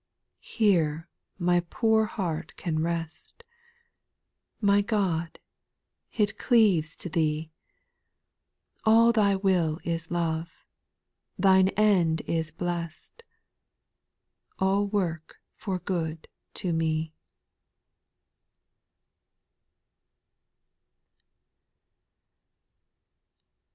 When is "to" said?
6.95-7.07, 16.55-16.73